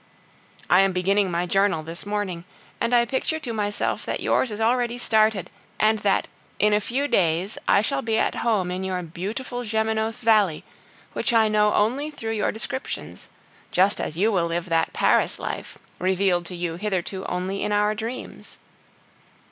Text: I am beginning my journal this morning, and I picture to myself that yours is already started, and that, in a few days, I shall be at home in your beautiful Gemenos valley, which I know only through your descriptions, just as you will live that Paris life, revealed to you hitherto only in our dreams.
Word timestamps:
I 0.67 0.79
am 0.81 0.93
beginning 0.93 1.29
my 1.29 1.45
journal 1.45 1.83
this 1.83 2.07
morning, 2.07 2.43
and 2.79 2.91
I 2.95 3.05
picture 3.05 3.37
to 3.41 3.53
myself 3.53 4.03
that 4.07 4.19
yours 4.19 4.49
is 4.49 4.59
already 4.59 4.97
started, 4.97 5.51
and 5.79 5.99
that, 5.99 6.27
in 6.57 6.73
a 6.73 6.79
few 6.81 7.07
days, 7.07 7.59
I 7.67 7.83
shall 7.83 8.01
be 8.01 8.17
at 8.17 8.37
home 8.41 8.71
in 8.71 8.83
your 8.83 9.03
beautiful 9.03 9.61
Gemenos 9.63 10.23
valley, 10.23 10.63
which 11.13 11.33
I 11.33 11.49
know 11.49 11.75
only 11.75 12.09
through 12.09 12.31
your 12.31 12.51
descriptions, 12.51 13.29
just 13.69 14.01
as 14.01 14.17
you 14.17 14.31
will 14.31 14.47
live 14.47 14.69
that 14.69 14.91
Paris 14.91 15.37
life, 15.37 15.77
revealed 15.99 16.47
to 16.47 16.55
you 16.55 16.77
hitherto 16.77 17.23
only 17.27 17.61
in 17.61 17.71
our 17.71 17.93
dreams. 17.93 18.57